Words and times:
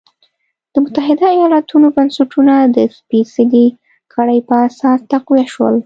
د 0.73 0.75
متحده 0.83 1.27
ایالتونو 1.35 1.87
بنسټونه 1.95 2.55
د 2.75 2.77
سپېڅلې 2.97 3.65
کړۍ 4.13 4.39
پر 4.47 4.59
اساس 4.67 4.99
تقویه 5.11 5.45
شول. 5.53 5.75